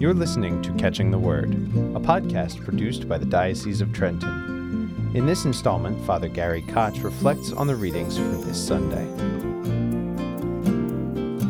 [0.00, 5.10] You're listening to Catching the Word, a podcast produced by the Diocese of Trenton.
[5.12, 9.04] In this installment, Father Gary Koch reflects on the readings for this Sunday.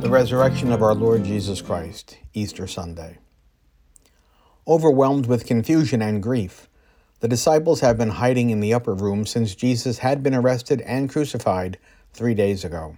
[0.00, 3.18] The resurrection of our Lord Jesus Christ, Easter Sunday.
[4.66, 6.70] Overwhelmed with confusion and grief,
[7.20, 11.10] the disciples have been hiding in the upper room since Jesus had been arrested and
[11.10, 11.76] crucified
[12.14, 12.96] three days ago.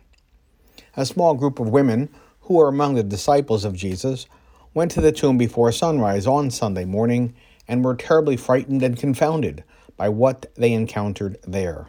[0.97, 2.09] A small group of women,
[2.43, 4.29] who are among the disciples of Jesus,
[4.73, 7.35] went to the tomb before sunrise on Sunday morning
[7.67, 9.65] and were terribly frightened and confounded
[9.97, 11.89] by what they encountered there.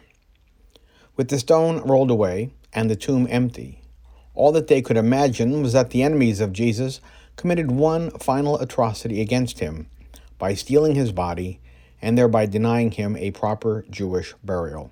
[1.16, 3.82] With the stone rolled away and the tomb empty,
[4.34, 7.00] all that they could imagine was that the enemies of Jesus
[7.36, 9.86] committed one final atrocity against him
[10.38, 11.60] by stealing his body
[12.00, 14.90] and thereby denying him a proper Jewish burial.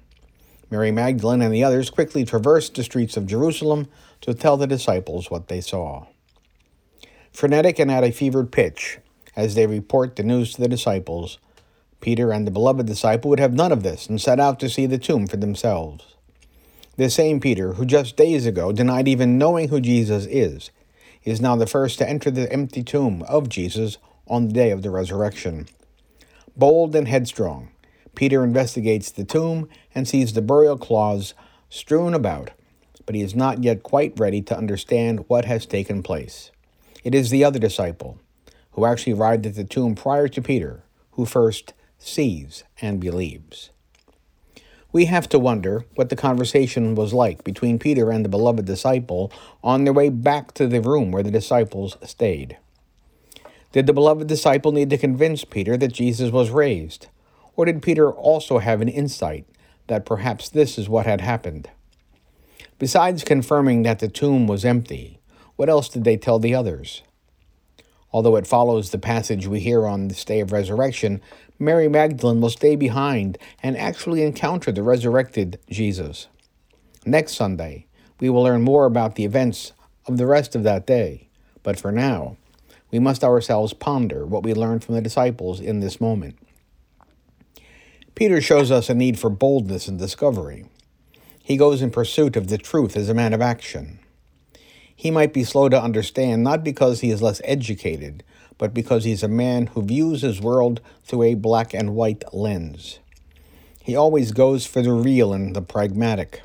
[0.70, 3.88] Mary Magdalene and the others quickly traversed the streets of Jerusalem
[4.20, 6.06] to tell the disciples what they saw
[7.32, 8.98] frenetic and at a fevered pitch,
[9.36, 11.38] as they report the news to the disciples.
[12.00, 14.87] Peter and the beloved disciple would have none of this and set out to see
[14.87, 16.16] the tomb for themselves.
[16.96, 20.70] The same Peter, who just days ago denied even knowing who Jesus is,
[21.24, 24.82] is now the first to enter the empty tomb of Jesus on the day of
[24.82, 25.66] the resurrection.
[26.56, 27.70] Bold and headstrong,
[28.15, 31.34] Peter investigates the tomb and sees the burial cloths
[31.68, 32.50] strewn about,
[33.06, 36.50] but he is not yet quite ready to understand what has taken place.
[37.02, 38.18] It is the other disciple,
[38.73, 43.70] who actually arrived at the tomb prior to Peter, who first sees and believes.
[44.93, 49.32] We have to wonder what the conversation was like between Peter and the beloved disciple
[49.62, 52.56] on their way back to the room where the disciples stayed.
[53.73, 57.06] Did the beloved disciple need to convince Peter that Jesus was raised?
[57.54, 59.46] Or did Peter also have an insight
[59.87, 61.71] that perhaps this is what had happened?
[62.80, 65.19] Besides confirming that the tomb was empty,
[65.60, 67.03] what else did they tell the others?
[68.14, 71.20] Although it follows the passage we hear on this day of resurrection,
[71.58, 76.28] Mary Magdalene will stay behind and actually encounter the resurrected Jesus.
[77.04, 77.84] Next Sunday,
[78.20, 79.75] we will learn more about the events
[80.06, 81.28] of the rest of that day.
[81.62, 82.38] But for now,
[82.91, 86.38] we must ourselves ponder what we learned from the disciples in this moment.
[88.15, 90.65] Peter shows us a need for boldness and discovery.
[91.43, 94.00] He goes in pursuit of the truth as a man of action
[95.00, 98.22] he might be slow to understand not because he is less educated,
[98.59, 102.99] but because he's a man who views his world through a black and white lens.
[103.83, 106.43] He always goes for the real and the pragmatic.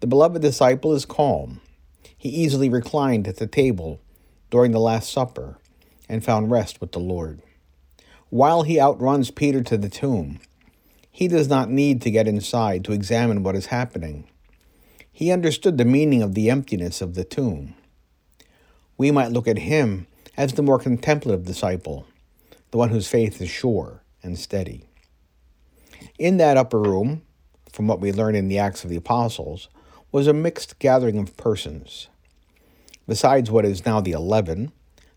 [0.00, 1.62] The beloved disciple is calm.
[2.18, 4.02] He easily reclined at the table
[4.50, 5.56] during the Last Supper
[6.10, 7.40] and found rest with the Lord.
[8.28, 10.40] While he outruns Peter to the tomb,
[11.10, 14.28] he does not need to get inside to examine what is happening.
[15.12, 17.74] He understood the meaning of the emptiness of the tomb.
[18.96, 20.06] We might look at him
[20.36, 22.06] as the more contemplative disciple,
[22.70, 24.84] the one whose faith is sure and steady.
[26.18, 27.22] In that upper room,
[27.70, 29.68] from what we learn in the Acts of the Apostles,
[30.10, 32.08] was a mixed gathering of persons.
[33.06, 34.72] Besides what is now the eleven,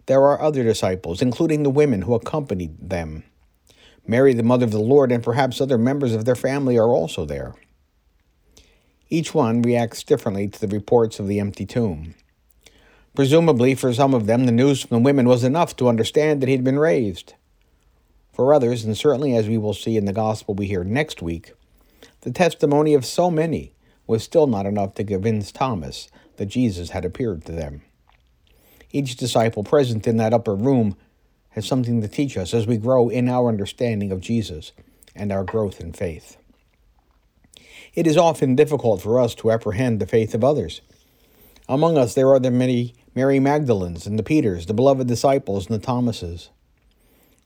[0.07, 3.23] there are other disciples, including the women who accompanied them.
[4.05, 7.25] Mary, the mother of the Lord, and perhaps other members of their family are also
[7.25, 7.55] there.
[9.09, 12.16] Each one reacts differently to the reports of the empty tomb.
[13.16, 16.47] Presumably, for some of them, the news from the women was enough to understand that
[16.47, 17.33] he had been raised.
[18.33, 21.53] For others, and certainly as we will see in the gospel we hear next week,
[22.21, 23.73] the testimony of so many
[24.07, 27.83] was still not enough to convince Thomas that Jesus had appeared to them.
[28.91, 30.97] Each disciple present in that upper room
[31.49, 34.73] has something to teach us as we grow in our understanding of Jesus
[35.16, 36.37] and our growth in faith.
[37.93, 40.81] It is often difficult for us to apprehend the faith of others.
[41.67, 45.75] Among us there are the many Mary Magdalens and the Peters, the beloved disciples and
[45.75, 46.49] the Thomases.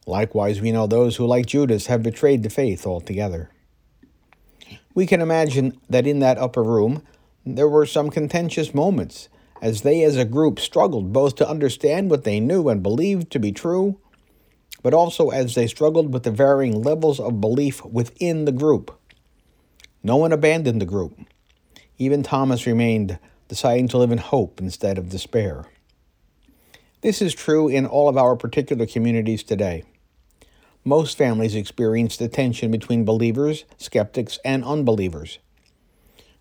[0.06, 3.50] Likewise, we know those who, like Judas, have betrayed the faith altogether.
[4.94, 7.02] We can imagine that in that upper room
[7.46, 9.28] there were some contentious moments
[9.62, 13.38] as they as a group struggled both to understand what they knew and believed to
[13.38, 14.00] be true,
[14.82, 18.99] but also as they struggled with the varying levels of belief within the group.
[20.02, 21.14] No one abandoned the group.
[21.98, 23.18] Even Thomas remained,
[23.48, 25.66] deciding to live in hope instead of despair.
[27.02, 29.84] This is true in all of our particular communities today.
[30.84, 35.38] Most families experience the tension between believers, skeptics, and unbelievers.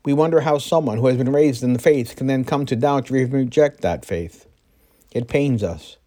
[0.05, 2.77] We wonder how someone who has been raised in the faith can then come to
[2.77, 4.47] doubt or even reject that faith.
[5.11, 5.97] It pains us.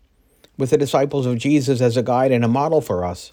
[0.56, 3.30] With the disciples of Jesus as a guide and a model for us,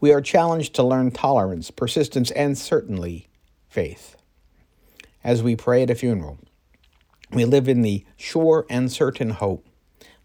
[0.00, 3.28] we are challenged to learn tolerance, persistence, and certainly
[3.72, 4.16] faith.
[5.24, 6.38] As we pray at a funeral,
[7.30, 9.66] we live in the sure and certain hope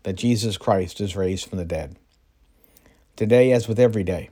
[0.03, 1.95] that Jesus Christ is raised from the dead.
[3.15, 4.29] Today, as with every day,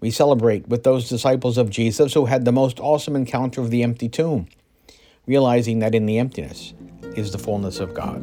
[0.00, 3.84] we celebrate with those disciples of Jesus who had the most awesome encounter of the
[3.84, 4.48] empty tomb,
[5.24, 6.74] realizing that in the emptiness
[7.16, 8.20] is the fullness of God.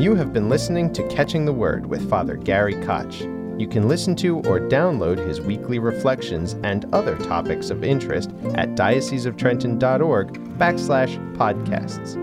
[0.00, 3.35] You have been listening to Catching the Word with Father Gary Koch.
[3.58, 8.74] You can listen to or download his weekly reflections and other topics of interest at
[8.74, 12.22] dioceseoftrenton.org backslash podcasts.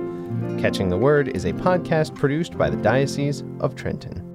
[0.60, 4.33] Catching the Word is a podcast produced by the Diocese of Trenton.